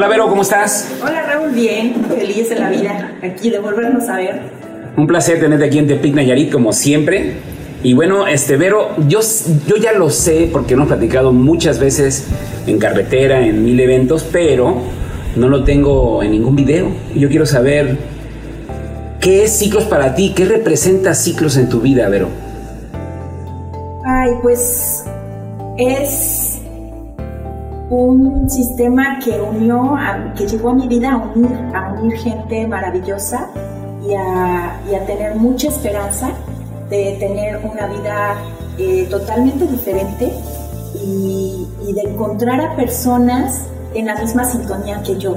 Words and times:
Hola 0.00 0.08
Vero, 0.08 0.30
¿cómo 0.30 0.40
estás? 0.40 0.90
Hola 1.02 1.24
Raúl, 1.26 1.50
bien, 1.50 1.94
feliz 2.08 2.48
de 2.48 2.58
la 2.58 2.70
vida, 2.70 3.18
aquí 3.22 3.50
de 3.50 3.58
volvernos 3.58 4.08
a 4.08 4.16
ver. 4.16 4.40
Un 4.96 5.06
placer 5.06 5.38
tenerte 5.38 5.66
aquí 5.66 5.78
en 5.78 5.88
Tepic 5.88 6.14
Nayarit, 6.14 6.50
como 6.50 6.72
siempre. 6.72 7.34
Y 7.82 7.92
bueno, 7.92 8.26
este 8.26 8.56
Vero, 8.56 8.96
yo, 9.08 9.20
yo 9.66 9.76
ya 9.76 9.92
lo 9.92 10.08
sé 10.08 10.48
porque 10.50 10.72
hemos 10.72 10.88
platicado 10.88 11.34
muchas 11.34 11.78
veces 11.78 12.28
en 12.66 12.78
carretera, 12.78 13.46
en 13.46 13.62
mil 13.62 13.78
eventos, 13.78 14.22
pero 14.22 14.74
no 15.36 15.48
lo 15.50 15.64
tengo 15.64 16.22
en 16.22 16.30
ningún 16.30 16.56
video. 16.56 16.90
Yo 17.14 17.28
quiero 17.28 17.44
saber 17.44 17.98
qué 19.20 19.44
es 19.44 19.58
ciclos 19.58 19.84
para 19.84 20.14
ti, 20.14 20.32
qué 20.34 20.46
representa 20.46 21.14
ciclos 21.14 21.58
en 21.58 21.68
tu 21.68 21.82
vida, 21.82 22.08
Vero. 22.08 22.28
Ay, 24.06 24.30
pues 24.40 25.04
es 25.76 26.49
un 27.90 28.48
sistema 28.48 29.18
que 29.18 29.32
unió, 29.40 29.96
que 30.36 30.46
llegó 30.46 30.70
a 30.70 30.74
mi 30.74 30.86
vida 30.86 31.12
a 31.12 31.16
unir, 31.16 31.50
a 31.74 31.92
unir 31.92 32.16
gente 32.18 32.66
maravillosa 32.68 33.50
y 34.06 34.14
a, 34.14 34.78
tener 35.06 35.34
mucha 35.34 35.68
esperanza 35.68 36.30
de 36.88 37.16
tener 37.18 37.60
una 37.64 37.86
vida 37.86 38.36
eh, 38.78 39.06
totalmente 39.10 39.66
diferente 39.66 40.32
y, 41.02 41.66
de 41.92 42.02
encontrar 42.02 42.60
a 42.60 42.76
personas 42.76 43.66
en 43.94 44.06
la 44.06 44.14
misma 44.14 44.44
sintonía 44.44 45.02
que 45.02 45.18
yo, 45.18 45.36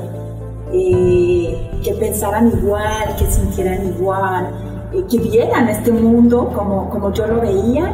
eh, 0.71 1.71
que 1.83 1.93
pensaran 1.95 2.49
igual, 2.49 3.15
que 3.17 3.25
sintieran 3.31 3.87
igual, 3.87 4.51
eh, 4.93 5.03
que 5.09 5.17
vieran 5.17 5.67
este 5.69 5.91
mundo 5.91 6.51
como, 6.53 6.87
como 6.91 7.11
yo 7.11 7.25
lo 7.25 7.41
veía. 7.41 7.91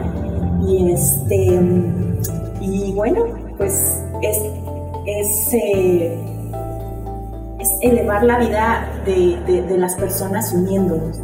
Y 0.67 0.91
este 0.91 1.61
y 2.59 2.91
bueno 2.91 3.23
pues 3.57 4.03
es, 4.21 5.53
eh, 5.53 6.17
es, 7.59 7.69
elevar 7.81 8.23
la 8.23 8.39
vida 8.39 8.89
de, 9.05 9.77
las 9.77 9.95
personas 9.95 10.53
uniéndonos. 10.53 11.19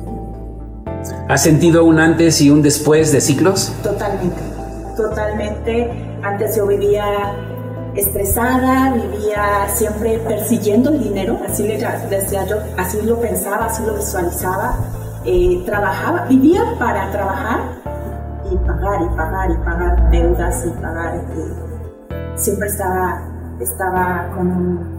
¿Has 1.27 1.43
sentido 1.43 1.83
un 1.83 1.99
antes 1.99 2.41
y 2.41 2.49
un 2.49 2.61
después 2.61 3.11
de 3.11 3.21
ciclos? 3.21 3.73
Totalmente, 3.83 4.41
totalmente. 4.95 5.91
Antes 6.23 6.55
yo 6.55 6.67
vivía 6.67 7.33
estresada, 7.95 8.93
vivía 8.93 9.67
siempre 9.73 10.19
persiguiendo 10.19 10.89
el 10.89 11.03
dinero, 11.03 11.39
así 11.47 11.63
le 11.63 11.77
decía 12.09 12.45
yo, 12.45 12.57
así 12.77 13.01
lo 13.03 13.19
pensaba, 13.19 13.65
así 13.65 13.83
lo 13.85 13.95
visualizaba. 13.95 14.77
Eh, 15.25 15.63
trabajaba, 15.65 16.25
vivía 16.25 16.61
para 16.77 17.09
trabajar 17.11 17.59
y 18.51 18.55
pagar 18.57 19.01
y 19.01 19.15
pagar 19.15 19.51
y 19.51 19.57
pagar 19.65 20.11
deudas 20.11 20.63
y 20.65 20.69
pagar. 20.81 21.15
Eh, 21.15 21.64
siempre 22.35 22.67
estaba, 22.67 23.21
estaba 23.59 24.29
con 24.35 24.47
un 24.47 24.95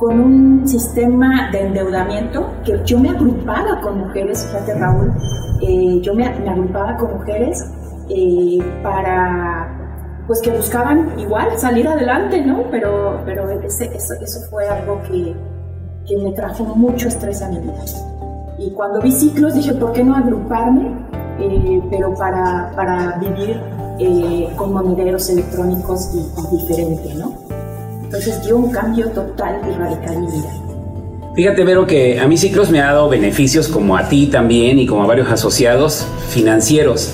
con 0.00 0.18
un 0.18 0.66
sistema 0.66 1.50
de 1.52 1.60
endeudamiento 1.60 2.50
que 2.64 2.80
yo 2.86 2.98
me 2.98 3.10
agrupaba 3.10 3.82
con 3.82 3.98
mujeres, 3.98 4.46
fíjate 4.46 4.74
Raúl, 4.78 5.12
eh, 5.60 6.00
yo 6.00 6.14
me, 6.14 6.24
agrupaba 6.24 6.96
con 6.96 7.18
mujeres 7.18 7.70
eh, 8.08 8.58
para 8.82 9.76
pues 10.26 10.40
que 10.40 10.52
buscaban 10.52 11.18
igual 11.18 11.58
salir 11.58 11.86
adelante, 11.86 12.40
¿no? 12.40 12.62
Pero, 12.70 13.20
pero 13.26 13.50
eso, 13.50 13.84
eso, 13.84 14.40
fue 14.48 14.66
algo 14.68 15.02
que, 15.02 15.34
que, 16.06 16.16
me 16.16 16.32
trajo 16.32 16.64
mucho 16.64 17.08
estrés 17.08 17.42
a 17.42 17.48
mi 17.48 17.58
vida. 17.58 17.74
Y 18.56 18.70
cuando 18.70 19.02
vi 19.02 19.10
ciclos 19.12 19.54
dije, 19.54 19.74
¿por 19.74 19.92
qué 19.92 20.04
no 20.04 20.14
agruparme? 20.14 20.94
Eh, 21.40 21.82
pero 21.90 22.14
para, 22.14 22.70
para 22.76 23.18
vivir 23.18 23.60
eh, 24.02 24.48
con 24.56 24.72
monederos 24.72 25.28
electrónicos 25.28 26.08
y, 26.14 26.56
diferente, 26.56 27.14
¿no? 27.14 27.36
Entonces 28.02 28.42
dio 28.42 28.56
un 28.56 28.70
cambio 28.70 29.10
total 29.10 29.60
y 29.68 29.76
radical 29.76 30.14
en 30.14 30.20
mi 30.22 30.30
vida. 30.32 30.50
Fíjate, 31.34 31.64
Vero, 31.64 31.86
que 31.86 32.18
a 32.18 32.26
mí 32.26 32.38
Ciclos 32.38 32.70
me 32.70 32.80
ha 32.80 32.86
dado 32.86 33.10
beneficios 33.10 33.68
como 33.68 33.98
a 33.98 34.08
ti 34.08 34.26
también 34.26 34.78
y 34.78 34.86
como 34.86 35.02
a 35.02 35.06
varios 35.06 35.30
asociados 35.30 36.06
financieros. 36.30 37.12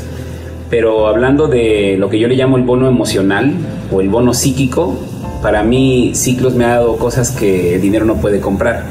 Pero 0.70 1.08
hablando 1.08 1.48
de 1.48 1.96
lo 1.98 2.08
que 2.08 2.20
yo 2.20 2.28
le 2.28 2.36
llamo 2.36 2.56
el 2.56 2.62
bono 2.62 2.86
emocional 2.86 3.52
o 3.92 4.00
el 4.00 4.08
bono 4.08 4.32
psíquico, 4.32 4.94
para 5.42 5.64
mí 5.64 6.12
Ciclos 6.14 6.54
me 6.54 6.66
ha 6.66 6.76
dado 6.76 6.96
cosas 6.98 7.32
que 7.32 7.74
el 7.74 7.82
dinero 7.82 8.04
no 8.04 8.16
puede 8.16 8.40
comprar. 8.40 8.84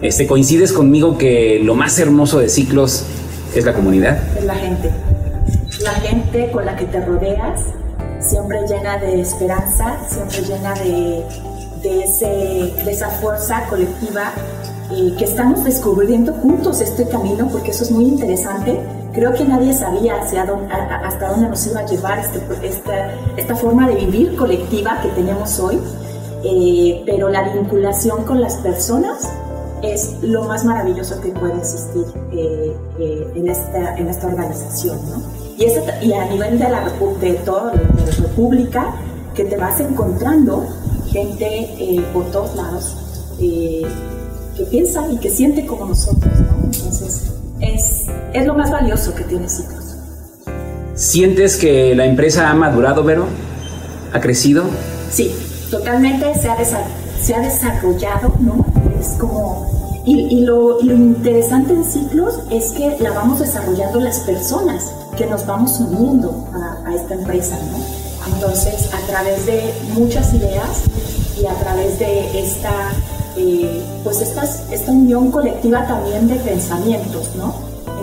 Este, 0.00 0.26
¿Coincides 0.26 0.72
conmigo 0.72 1.18
que 1.18 1.60
lo 1.62 1.74
más 1.74 1.98
hermoso 1.98 2.38
de 2.38 2.48
Ciclos 2.48 3.04
es 3.54 3.64
la 3.66 3.74
comunidad? 3.74 4.18
Es 4.38 4.44
la 4.44 4.54
gente 4.54 4.90
la 5.88 5.94
gente 6.00 6.50
con 6.50 6.66
la 6.66 6.76
que 6.76 6.84
te 6.84 7.00
rodeas, 7.00 7.62
siempre 8.20 8.60
llena 8.68 8.98
de 8.98 9.20
esperanza, 9.20 9.96
siempre 10.06 10.42
llena 10.42 10.74
de, 10.74 11.24
ese, 12.04 12.26
de 12.84 12.90
esa 12.90 13.08
fuerza 13.08 13.66
colectiva 13.70 14.32
y 14.94 15.12
que 15.12 15.24
estamos 15.24 15.64
descubriendo 15.64 16.34
juntos 16.34 16.82
este 16.82 17.08
camino, 17.08 17.48
porque 17.50 17.70
eso 17.70 17.84
es 17.84 17.90
muy 17.90 18.04
interesante. 18.04 18.78
Creo 19.14 19.32
que 19.32 19.44
nadie 19.44 19.72
sabía 19.72 20.20
hacia 20.20 20.44
dónde, 20.44 20.70
hasta 20.74 21.30
dónde 21.30 21.48
nos 21.48 21.66
iba 21.66 21.80
a 21.80 21.86
llevar 21.86 22.18
este, 22.18 22.40
esta, 22.62 23.14
esta 23.38 23.56
forma 23.56 23.88
de 23.88 23.94
vivir 23.94 24.36
colectiva 24.36 25.00
que 25.00 25.08
tenemos 25.08 25.58
hoy, 25.58 25.80
eh, 26.44 27.02
pero 27.06 27.30
la 27.30 27.54
vinculación 27.54 28.24
con 28.24 28.42
las 28.42 28.56
personas 28.56 29.26
es 29.82 30.18
lo 30.22 30.44
más 30.44 30.66
maravilloso 30.66 31.18
que 31.22 31.30
puede 31.30 31.56
existir 31.56 32.04
eh, 32.32 32.76
eh, 32.98 33.32
en, 33.36 33.48
esta, 33.48 33.96
en 33.96 34.08
esta 34.08 34.26
organización. 34.26 34.98
¿no? 35.10 35.47
Y, 35.58 36.12
a 36.12 36.24
nivel 36.26 36.58
de, 36.58 36.68
la, 36.68 36.92
de 37.20 37.32
toda 37.44 37.74
la 37.74 38.12
República, 38.20 38.94
que 39.34 39.44
te 39.44 39.56
vas 39.56 39.80
encontrando 39.80 40.64
gente 41.10 41.46
eh, 41.78 42.04
por 42.12 42.30
todos 42.30 42.54
lados 42.54 42.96
eh, 43.40 43.82
que 44.56 44.62
piensa 44.64 45.10
y 45.10 45.16
que 45.18 45.30
siente 45.30 45.66
como 45.66 45.86
nosotros, 45.86 46.32
¿no? 46.32 46.64
Entonces, 46.64 47.32
es, 47.60 48.06
es 48.32 48.46
lo 48.46 48.54
más 48.54 48.70
valioso 48.70 49.14
que 49.14 49.24
tiene 49.24 49.48
Ciclos. 49.48 49.96
¿Sientes 50.94 51.56
que 51.56 51.94
la 51.94 52.06
empresa 52.06 52.50
ha 52.50 52.54
madurado, 52.54 53.02
Vero? 53.02 53.26
¿Ha 54.12 54.20
crecido? 54.20 54.64
Sí, 55.10 55.34
totalmente 55.70 56.34
se 56.38 56.48
ha, 56.48 56.56
se 57.20 57.34
ha 57.34 57.40
desarrollado, 57.40 58.32
¿no? 58.40 58.64
Es 59.00 59.08
como 59.18 59.77
y, 60.10 60.40
lo, 60.40 60.80
lo, 60.82 60.94
interesante 60.94 61.72
en 61.74 61.84
ciclos 61.84 62.38
es 62.50 62.72
que 62.72 62.96
la 63.00 63.12
vamos 63.12 63.40
desarrollando 63.40 64.00
las 64.00 64.20
personas 64.20 64.92
que 65.16 65.26
nos 65.26 65.44
vamos 65.44 65.78
uniendo 65.80 66.46
a, 66.84 66.94
esta 66.94 67.14
empresa, 67.14 67.58
¿no? 67.70 68.34
Entonces, 68.34 68.88
a 68.94 69.06
través 69.06 69.44
de 69.46 69.74
muchas 69.94 70.32
ideas 70.32 70.82
y 71.40 71.46
a 71.46 71.54
través 71.54 71.98
de 71.98 72.40
esta, 72.40 72.72
eh, 73.36 73.82
pues 74.02 74.20
esta 74.20 74.92
unión 74.92 75.30
colectiva 75.30 75.86
también 75.86 76.28
de 76.28 76.36
pensamientos, 76.36 77.34
¿no? 77.36 77.54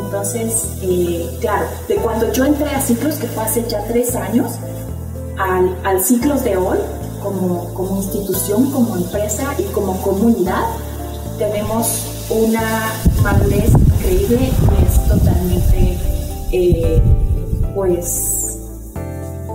Entonces, 0.04 0.64
eh, 0.82 1.38
claro, 1.42 1.66
de 1.88 1.96
cuando 1.96 2.32
yo 2.32 2.46
entré 2.46 2.70
a 2.70 2.82
ciclos, 2.82 3.16
que 3.16 3.28
fue 3.28 3.44
hace 3.44 3.66
ya 3.68 3.84
tres 3.88 4.16
años, 4.16 4.54
al, 5.38 5.76
al 5.84 6.02
ciclos 6.02 6.44
de 6.44 6.58
hoy, 6.58 6.78
como, 7.24 7.74
como 7.74 7.98
institución, 7.98 8.72
como 8.72 8.96
empresa 8.96 9.54
y 9.58 9.64
como 9.74 10.00
comunidad, 10.02 10.66
tenemos 11.38 12.26
una 12.30 12.92
madurez 13.22 13.70
increíble 13.70 14.40
y 14.42 14.86
es 14.86 15.08
totalmente, 15.08 15.98
eh, 16.52 17.02
pues, 17.74 18.60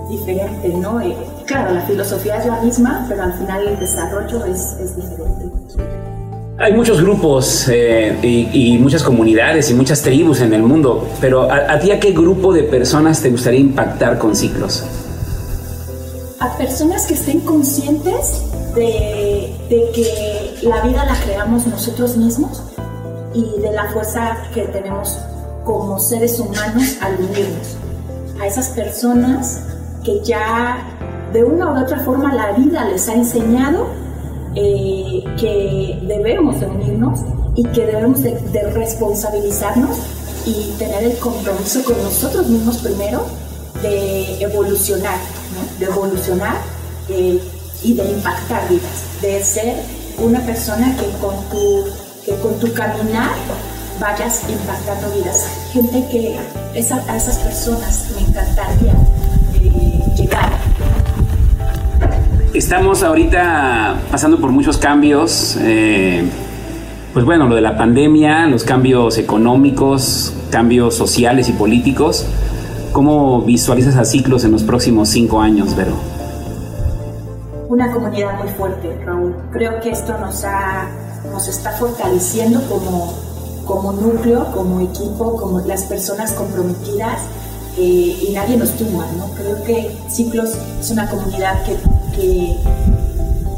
diferente, 0.09 0.69
¿no? 0.69 1.01
Eh, 1.01 1.15
claro, 1.45 1.73
la 1.73 1.81
filosofía 1.81 2.37
es 2.37 2.45
la 2.45 2.61
misma, 2.61 3.05
pero 3.09 3.23
al 3.23 3.33
final 3.33 3.67
el 3.67 3.79
desarrollo 3.79 4.45
es, 4.45 4.95
diferente. 4.95 5.45
Hay 6.59 6.73
muchos 6.73 7.01
grupos 7.01 7.67
eh, 7.69 8.15
y, 8.21 8.77
muchas 8.77 9.01
comunidades 9.01 9.71
y 9.71 9.73
muchas 9.73 10.01
tribus 10.01 10.41
en 10.41 10.53
el 10.53 10.61
mundo, 10.61 11.07
pero 11.19 11.49
¿a, 11.49 11.73
¿a, 11.73 11.79
ti 11.79 11.89
a 11.91 11.99
qué 11.99 12.11
grupo 12.11 12.53
de 12.53 12.63
personas 12.63 13.21
te 13.21 13.31
gustaría 13.31 13.59
impactar 13.59 14.19
con 14.19 14.35
ciclos? 14.35 14.83
A 16.39 16.55
personas 16.57 17.07
que 17.07 17.15
estén 17.15 17.39
conscientes 17.39 18.43
de, 18.75 19.91
que 19.93 20.40
la 20.61 20.81
vida 20.81 21.05
la 21.05 21.15
creamos 21.15 21.65
nosotros 21.67 22.17
mismos 22.17 22.61
y 23.33 23.59
de 23.61 23.71
la 23.71 23.91
fuerza 23.91 24.37
que 24.53 24.63
tenemos 24.63 25.17
como 25.63 25.99
seres 25.99 26.39
humanos 26.39 26.97
al 27.01 27.15
unirnos. 27.15 27.77
A 28.39 28.47
esas 28.47 28.69
personas 28.69 29.61
que 30.03 30.21
ya 30.23 30.77
de 31.33 31.43
una 31.43 31.71
u 31.71 31.83
otra 31.83 31.99
forma 31.99 32.33
la 32.33 32.51
vida 32.53 32.85
les 32.85 33.07
ha 33.07 33.13
enseñado 33.13 33.87
eh, 34.55 35.23
que 35.39 35.99
debemos 36.03 36.59
de 36.59 36.67
unirnos 36.67 37.19
y 37.55 37.63
que 37.65 37.85
debemos 37.85 38.21
de, 38.21 38.39
responsabilizarnos 38.73 39.97
y 40.45 40.73
tener 40.77 41.03
el 41.03 41.17
compromiso 41.17 41.83
con 41.83 42.01
nosotros 42.03 42.47
mismos 42.47 42.77
primero 42.79 43.25
de 43.81 44.41
evolucionar, 44.41 45.17
de 45.79 45.85
evolucionar 45.85 46.55
eh, 47.09 47.39
y 47.83 47.93
de 47.93 48.11
impactar 48.11 48.67
vidas, 48.69 49.21
de 49.21 49.43
ser 49.43 50.00
una 50.19 50.39
persona 50.41 50.95
que 50.95 51.05
con 51.19 51.35
tu, 51.49 51.85
que 52.25 52.35
con 52.41 52.59
tu 52.59 52.71
caminar 52.73 53.31
vayas 53.99 54.43
impactando 54.49 55.15
vidas. 55.15 55.47
Gente 55.71 56.05
que 56.11 56.39
esa, 56.73 57.03
a 57.07 57.15
esas 57.15 57.37
personas 57.37 58.11
me 58.15 58.27
encantaría 58.27 58.93
eh, 59.61 60.03
llegar. 60.17 60.49
estamos 62.53 63.03
ahorita 63.03 63.99
pasando 64.09 64.39
por 64.39 64.51
muchos 64.51 64.77
cambios. 64.77 65.57
Eh, 65.61 66.23
pues 67.13 67.25
bueno, 67.25 67.47
lo 67.47 67.55
de 67.55 67.61
la 67.61 67.77
pandemia, 67.77 68.47
los 68.47 68.63
cambios 68.63 69.17
económicos, 69.17 70.33
cambios 70.49 70.95
sociales 70.95 71.49
y 71.49 71.53
políticos. 71.53 72.25
¿Cómo 72.93 73.41
visualizas 73.41 73.95
a 73.97 74.05
ciclos 74.05 74.43
en 74.43 74.51
los 74.51 74.63
próximos 74.63 75.09
cinco 75.09 75.41
años, 75.41 75.75
Vero? 75.75 76.20
Una 77.71 77.89
comunidad 77.89 78.37
muy 78.37 78.49
fuerte, 78.49 79.01
Raúl. 79.05 79.33
Creo 79.53 79.79
que 79.79 79.91
esto 79.91 80.17
nos, 80.17 80.43
ha, 80.43 80.89
nos 81.31 81.47
está 81.47 81.71
fortaleciendo 81.71 82.59
como, 82.67 83.13
como 83.65 83.93
núcleo, 83.93 84.51
como 84.51 84.81
equipo, 84.81 85.37
como 85.37 85.61
las 85.61 85.83
personas 85.83 86.33
comprometidas 86.33 87.21
eh, 87.77 88.27
y 88.27 88.33
nadie 88.33 88.57
nos 88.57 88.71
tumba, 88.71 89.05
¿no? 89.17 89.27
Creo 89.35 89.63
que 89.63 89.89
Ciclos 90.09 90.49
es 90.81 90.91
una 90.91 91.09
comunidad 91.09 91.63
que, 91.63 92.57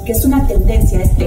que 0.05 0.11
es 0.11 0.23
una 0.25 0.45
tendencia, 0.45 1.01
este, 1.01 1.25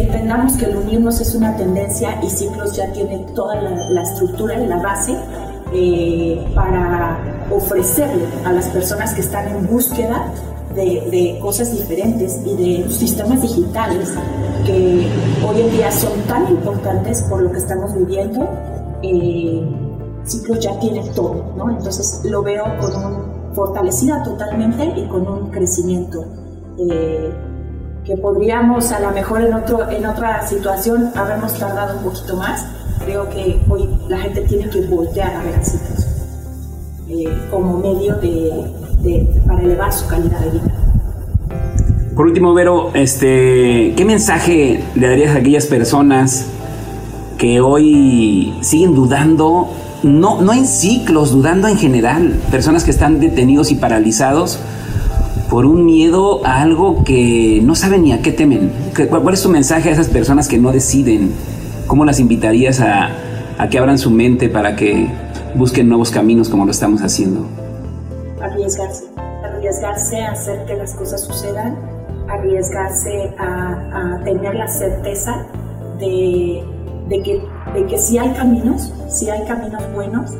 entendamos 0.00 0.52
que 0.52 0.66
el 0.66 0.76
unirnos 0.76 1.20
es 1.20 1.34
una 1.34 1.56
tendencia 1.56 2.20
y 2.22 2.30
Ciclos 2.30 2.76
ya 2.76 2.86
tiene 2.92 3.18
toda 3.34 3.56
la, 3.60 4.02
estructura 4.02 4.62
y 4.62 4.68
la 4.68 4.76
base 4.76 5.16
eh, 5.74 6.46
para 6.54 7.18
ofrecerle 7.50 8.26
a 8.44 8.52
las 8.52 8.68
personas 8.68 9.12
que 9.12 9.22
están 9.22 9.48
en 9.48 9.66
búsqueda 9.66 10.32
de, 10.74 11.38
cosas 11.40 11.72
diferentes 11.72 12.40
y 12.44 12.54
de 12.56 12.90
sistemas 12.90 13.42
digitales 13.42 14.12
que 14.66 15.06
hoy 15.46 15.60
en 15.60 15.70
día 15.70 15.90
son 15.90 16.20
tan 16.28 16.48
importantes 16.48 17.22
por 17.22 17.42
lo 17.42 17.50
que 17.50 17.58
estamos 17.58 17.94
viviendo. 17.94 18.48
Eh, 19.02 19.62
Ciclos 20.24 20.60
ya 20.60 20.78
tiene 20.78 21.02
todo, 21.14 21.52
¿no? 21.56 21.70
Entonces 21.70 22.20
lo 22.24 22.42
veo 22.42 22.64
con 22.80 22.94
un 22.94 23.32
fortalecida 23.54 24.22
totalmente 24.22 24.84
y 24.96 25.06
con 25.08 25.26
un 25.26 25.50
crecimiento. 25.50 26.24
Eh, 26.78 27.32
que 28.04 28.16
podríamos 28.16 28.90
a 28.90 28.98
lo 28.98 29.12
mejor 29.12 29.42
en, 29.42 29.54
otro, 29.54 29.88
en 29.88 30.04
otra 30.06 30.46
situación 30.46 31.10
habernos 31.14 31.54
tardado 31.54 31.98
un 31.98 32.04
poquito 32.04 32.36
más. 32.36 32.66
Creo 33.04 33.28
que 33.28 33.60
hoy 33.68 33.88
la 34.08 34.18
gente 34.18 34.42
tiene 34.42 34.68
que 34.70 34.82
voltear 34.86 35.36
a 35.36 35.42
ver 35.42 35.54
a 35.56 35.64
Citrus 35.64 36.06
eh, 37.08 37.48
como 37.50 37.78
medio 37.78 38.16
de, 38.16 39.31
para 39.46 39.62
elevar 39.62 39.92
su 39.92 40.06
calidad 40.06 40.40
de 40.40 40.50
vida. 40.50 40.72
Por 42.14 42.26
último, 42.26 42.52
Vero, 42.52 42.90
este, 42.94 43.94
¿qué 43.96 44.04
mensaje 44.04 44.84
le 44.94 45.08
darías 45.08 45.34
a 45.34 45.38
aquellas 45.38 45.66
personas 45.66 46.46
que 47.38 47.60
hoy 47.60 48.54
siguen 48.60 48.94
dudando, 48.94 49.68
no, 50.02 50.40
no 50.42 50.52
en 50.52 50.66
ciclos, 50.66 51.32
dudando 51.32 51.68
en 51.68 51.76
general, 51.76 52.38
personas 52.50 52.84
que 52.84 52.90
están 52.90 53.18
detenidos 53.18 53.72
y 53.72 53.76
paralizados 53.76 54.58
por 55.52 55.66
un 55.66 55.84
miedo 55.84 56.46
a 56.46 56.62
algo 56.62 57.04
que 57.04 57.60
no 57.62 57.74
saben 57.74 58.04
ni 58.04 58.12
a 58.12 58.22
qué 58.22 58.32
temen. 58.32 58.72
¿Cuál 59.10 59.34
es 59.34 59.42
tu 59.42 59.50
mensaje 59.50 59.90
a 59.90 59.92
esas 59.92 60.08
personas 60.08 60.48
que 60.48 60.56
no 60.56 60.72
deciden? 60.72 61.30
¿Cómo 61.86 62.06
las 62.06 62.20
invitarías 62.20 62.80
a, 62.80 63.10
que 63.70 63.78
abran 63.78 63.98
su 63.98 64.10
mente 64.10 64.48
para 64.48 64.76
que 64.76 65.10
busquen 65.54 65.88
nuevos 65.88 66.10
caminos 66.10 66.48
como 66.48 66.64
lo 66.64 66.70
estamos 66.70 67.02
haciendo? 67.02 67.46
Arriesgarse, 68.40 69.11
arriesgarse 69.72 70.20
a 70.20 70.32
hacer 70.32 70.66
que 70.66 70.76
las 70.76 70.94
cosas 70.94 71.22
sucedan, 71.22 71.78
arriesgarse 72.28 73.34
a, 73.38 74.20
tener 74.22 74.54
la 74.54 74.68
certeza 74.68 75.46
de, 75.98 76.62
que, 77.08 77.42
de 77.72 77.98
si 77.98 78.18
hay 78.18 78.32
caminos, 78.34 78.92
si 79.08 79.30
hay 79.30 79.44
caminos 79.46 79.82
buenos, 79.94 80.30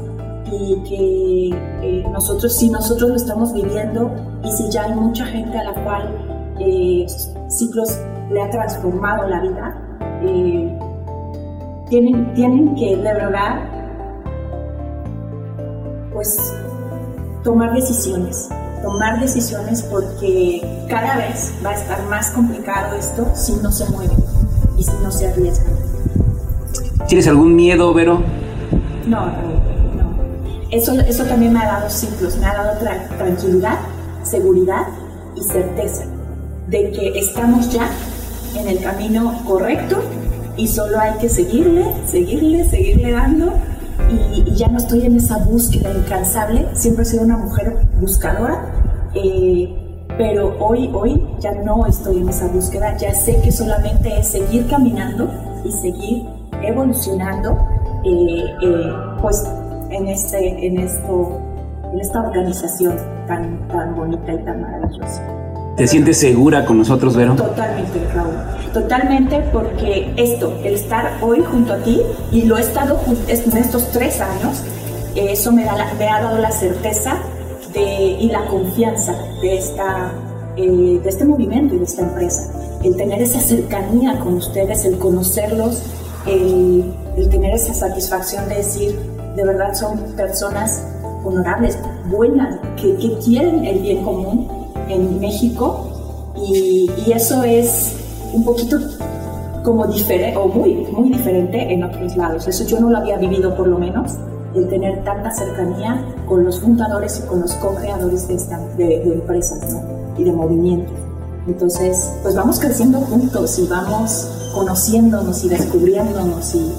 y 0.50 0.76
que 0.82 1.48
eh, 1.82 2.04
nosotros, 2.12 2.54
si 2.54 2.68
nosotros 2.68 3.08
lo 3.08 3.16
estamos 3.16 3.54
viviendo 3.54 4.10
y 4.44 4.52
si 4.52 4.70
ya 4.70 4.84
hay 4.84 4.94
mucha 4.94 5.24
gente 5.24 5.58
a 5.58 5.64
la 5.64 5.82
cual 5.82 6.14
eh, 6.58 7.06
ciclos 7.48 7.98
le 8.30 8.42
ha 8.42 8.50
transformado 8.50 9.26
la 9.28 9.40
vida, 9.40 9.78
eh, 10.22 10.78
tienen, 11.88 12.34
tienen 12.34 12.74
que 12.74 12.96
de 12.96 13.14
verdad 13.14 13.60
pues 16.12 16.54
tomar 17.42 17.72
decisiones, 17.72 18.50
tomar 18.82 19.20
decisiones 19.20 19.82
porque 19.82 20.60
cada 20.88 21.16
vez 21.16 21.52
va 21.64 21.70
a 21.70 21.74
estar 21.74 22.02
más 22.06 22.30
complicado 22.30 22.96
esto 22.96 23.30
si 23.34 23.54
no 23.54 23.70
se 23.72 23.88
mueven 23.90 24.18
y 24.76 24.84
si 24.84 24.92
no 25.02 25.10
se 25.10 25.28
arriesgan. 25.28 25.74
¿Tienes 27.08 27.26
algún 27.28 27.54
miedo, 27.54 27.92
Vero? 27.94 28.22
No, 29.06 29.26
no 29.26 29.52
eso, 30.72 30.98
eso 31.00 31.24
también 31.24 31.52
me 31.52 31.60
ha 31.60 31.66
dado 31.66 31.90
ciclos, 31.90 32.38
me 32.38 32.46
ha 32.46 32.54
dado 32.54 32.80
tranquilidad, 33.18 33.78
seguridad 34.22 34.86
y 35.36 35.42
certeza 35.42 36.04
de 36.66 36.90
que 36.90 37.18
estamos 37.18 37.70
ya 37.70 37.90
en 38.56 38.68
el 38.68 38.80
camino 38.80 39.38
correcto 39.46 40.02
y 40.56 40.66
solo 40.68 40.98
hay 40.98 41.18
que 41.18 41.28
seguirle, 41.28 41.84
seguirle, 42.06 42.66
seguirle 42.68 43.12
dando 43.12 43.52
y, 44.10 44.50
ya 44.54 44.68
no 44.68 44.78
estoy 44.78 45.04
en 45.04 45.16
esa 45.16 45.38
búsqueda 45.38 45.90
incansable, 45.90 46.66
siempre 46.74 47.02
he 47.02 47.06
sido 47.06 47.24
una 47.24 47.36
mujer 47.36 47.76
buscadora, 48.02 48.60
eh, 49.14 49.72
pero 50.18 50.54
hoy, 50.58 50.90
hoy 50.92 51.22
ya 51.40 51.52
no 51.52 51.86
estoy 51.86 52.18
en 52.18 52.28
esa 52.28 52.48
búsqueda, 52.48 52.96
ya 52.98 53.14
sé 53.14 53.40
que 53.42 53.50
solamente 53.50 54.18
es 54.18 54.28
seguir 54.28 54.68
caminando 54.68 55.30
y 55.64 55.72
seguir 55.72 56.24
evolucionando, 56.62 57.56
eh, 58.04 58.44
eh, 58.62 58.92
pues 59.22 59.42
en, 59.90 60.08
este, 60.08 60.66
en, 60.66 60.78
esto, 60.78 61.40
en 61.92 62.00
esta 62.00 62.20
organización 62.20 62.96
tan, 63.26 63.66
tan 63.68 63.96
bonita 63.96 64.32
y 64.32 64.44
tan 64.44 64.60
maravillosa. 64.60 65.22
¿Te 65.76 65.86
sientes 65.86 66.18
segura 66.18 66.66
con 66.66 66.78
nosotros, 66.78 67.16
Vero? 67.16 67.34
Totalmente, 67.34 67.98
Raúl. 68.12 68.34
Totalmente 68.74 69.40
porque 69.52 70.12
esto, 70.16 70.52
el 70.64 70.74
estar 70.74 71.18
hoy 71.22 71.40
junto 71.40 71.72
a 71.72 71.78
ti, 71.78 72.02
y 72.30 72.42
lo 72.42 72.58
he 72.58 72.60
estado 72.60 73.00
en 73.06 73.56
estos 73.56 73.90
tres 73.90 74.20
años, 74.20 74.62
eso 75.14 75.52
me, 75.52 75.64
da 75.64 75.74
me 75.98 76.08
ha 76.08 76.22
dado 76.22 76.38
la 76.38 76.50
certeza 76.50 77.16
de, 77.72 78.16
y 78.20 78.28
la 78.28 78.46
confianza 78.46 79.14
de, 79.40 79.58
esta, 79.58 80.12
eh, 80.56 81.00
de 81.02 81.08
este 81.08 81.24
movimiento 81.24 81.74
y 81.74 81.78
de 81.78 81.84
esta 81.84 82.02
empresa. 82.02 82.50
El 82.82 82.96
tener 82.96 83.22
esa 83.22 83.40
cercanía 83.40 84.18
con 84.18 84.34
ustedes, 84.34 84.84
el 84.84 84.98
conocerlos, 84.98 85.82
el, 86.26 86.92
el 87.16 87.28
tener 87.28 87.54
esa 87.54 87.74
satisfacción 87.74 88.48
de 88.48 88.56
decir, 88.56 88.98
de 89.36 89.44
verdad 89.44 89.74
son 89.74 89.98
personas 90.16 90.84
honorables, 91.24 91.78
buenas, 92.10 92.58
que, 92.76 92.96
quieren 93.24 93.64
el 93.64 93.80
bien 93.80 94.02
común 94.02 94.48
en 94.88 95.20
México 95.20 95.88
y, 96.36 96.90
eso 97.12 97.42
es 97.44 97.94
un 98.32 98.44
poquito 98.44 98.78
como 99.62 99.86
diferente 99.86 100.36
o 100.36 100.48
muy, 100.48 100.74
muy 100.74 101.10
diferente 101.10 101.72
en 101.72 101.84
otros 101.84 102.16
lados. 102.16 102.48
Eso 102.48 102.64
yo 102.64 102.80
no 102.80 102.90
lo 102.90 102.98
había 102.98 103.16
vivido 103.16 103.54
por 103.54 103.68
lo 103.68 103.78
menos, 103.78 104.12
el 104.54 104.68
tener 104.68 105.02
tanta 105.04 105.30
cercanía 105.30 106.04
con 106.26 106.44
los 106.44 106.60
fundadores 106.60 107.20
y 107.22 107.26
con 107.26 107.40
los 107.40 107.52
co-creadores 107.54 108.28
de, 108.28 108.36
de, 108.76 109.12
empresas 109.12 109.76
y 110.16 110.24
de 110.24 110.32
movimientos. 110.32 110.94
Entonces, 111.46 112.12
pues 112.22 112.34
vamos 112.34 112.60
creciendo 112.60 113.00
juntos 113.00 113.58
y 113.58 113.66
vamos 113.66 114.28
conociéndonos 114.54 115.44
y 115.44 115.48
descubriéndonos 115.48 116.54
y, 116.54 116.72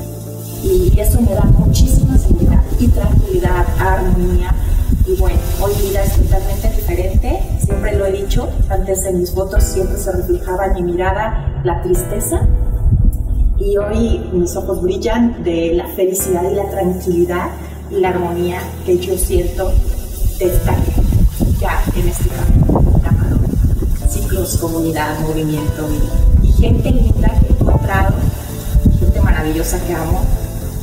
y 0.64 1.00
eso 1.00 1.20
me 1.22 1.34
da 1.34 1.44
muchísima 1.58 2.18
seguridad 2.18 2.62
y 2.80 2.88
tranquilidad, 2.88 3.66
armonía. 3.80 4.56
Y 5.06 5.20
bueno, 5.20 5.40
hoy 5.62 5.74
mi 5.82 5.90
vida 5.90 6.04
es 6.04 6.14
totalmente 6.14 6.70
diferente, 6.70 7.40
siempre 7.60 7.98
lo 7.98 8.06
he 8.06 8.12
dicho, 8.14 8.48
antes 8.70 9.04
en 9.04 9.20
mis 9.20 9.32
fotos 9.32 9.64
siempre 9.64 9.98
se 9.98 10.12
reflejaba 10.14 10.68
en 10.68 10.74
mi 10.76 10.94
mirada 10.94 11.62
la 11.66 11.82
tristeza 11.82 12.48
y 13.66 13.78
hoy 13.78 14.22
mis 14.34 14.56
ojos 14.56 14.82
brillan 14.82 15.44
de 15.44 15.74
la 15.74 15.88
felicidad 15.88 16.44
y 16.50 16.56
la 16.56 16.70
tranquilidad 16.70 17.50
y 17.90 17.96
la 17.96 18.10
armonía 18.10 18.62
que 18.86 18.98
yo 18.98 19.18
siento 19.18 19.72
de 20.38 20.46
estar 20.46 20.78
ya 21.60 21.84
en 21.96 22.08
este 22.10 22.30
camino 22.30 23.00
llamado 23.02 23.38
ciclos, 24.10 24.58
comunidad, 24.58 25.20
movimiento 25.22 25.88
y, 26.44 26.52
gente 26.62 26.92
linda 26.92 27.28
que 27.40 27.48
he 27.48 27.62
encontrado, 27.62 28.14
gente 29.00 29.22
maravillosa 29.22 29.80
que 29.86 29.94
amo 29.94 30.22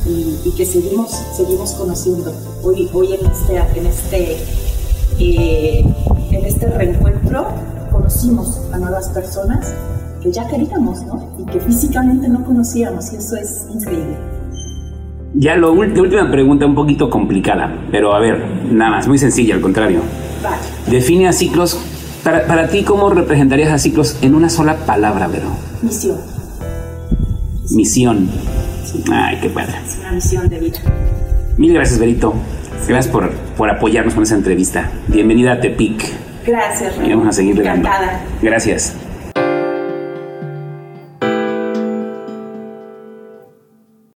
y, 0.05 0.51
que 0.55 0.65
seguimos, 0.65 1.11
seguimos 1.35 1.73
conociendo. 1.73 2.33
Hoy, 2.63 2.89
hoy 2.93 3.13
en 3.13 3.25
este, 3.25 3.57
en 3.79 3.85
este, 3.87 4.37
eh, 5.19 5.85
en 6.31 6.45
este 6.45 6.67
reencuentro 6.67 7.47
conocimos 7.91 8.59
a 8.71 8.77
nuevas 8.77 9.09
personas 9.09 9.73
que 10.21 10.31
ya 10.31 10.47
queríamos, 10.47 11.03
¿no? 11.05 11.35
Y 11.39 11.45
que 11.45 11.59
físicamente 11.59 12.29
no 12.29 12.43
conocíamos, 12.43 13.11
y 13.13 13.17
eso 13.17 13.35
es 13.35 13.67
increíble. 13.73 14.17
Ya 15.33 15.55
lo, 15.55 15.73
la 15.73 16.01
última 16.01 16.29
pregunta, 16.29 16.65
un 16.65 16.75
poquito 16.75 17.09
complicada, 17.09 17.73
pero 17.89 18.13
a 18.13 18.19
ver, 18.19 18.65
nada 18.71 18.91
más, 18.91 19.07
muy 19.07 19.17
sencilla, 19.17 19.55
al 19.55 19.61
contrario. 19.61 20.01
Vale. 20.43 20.57
Define 20.87 21.27
a 21.27 21.33
ciclos. 21.33 21.79
Para, 22.23 22.45
para 22.45 22.67
ti, 22.67 22.83
¿cómo 22.83 23.09
representarías 23.09 23.71
a 23.71 23.79
ciclos 23.79 24.17
en 24.21 24.35
una 24.35 24.49
sola 24.49 24.75
palabra, 24.85 25.27
Vero? 25.27 25.47
Misión. 25.81 26.17
Misión. 27.71 28.29
Ay, 29.11 29.39
qué 29.41 29.49
padre. 29.49 29.73
Es 29.87 29.97
una 29.99 30.11
misión 30.11 30.49
de 30.49 30.59
vida. 30.59 30.79
Mil 31.57 31.73
gracias, 31.73 31.99
Berito. 31.99 32.33
Gracias 32.87 33.07
por, 33.07 33.31
por 33.57 33.69
apoyarnos 33.69 34.13
con 34.13 34.23
esa 34.23 34.35
entrevista. 34.35 34.91
Bienvenida 35.07 35.53
a 35.53 35.59
Tepic. 35.59 36.03
Gracias, 36.45 36.93
Y 37.03 37.09
vamos 37.09 37.27
a 37.27 37.31
seguir 37.31 37.57
Encantada. 37.59 38.21
Gracias. 38.41 38.95